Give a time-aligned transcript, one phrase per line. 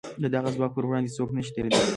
[0.23, 1.87] د دغه ځواک پر وړاندې څوک نه شي درېدلای.